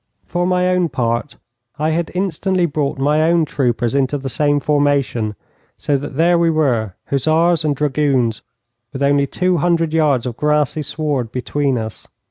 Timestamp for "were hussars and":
6.49-7.75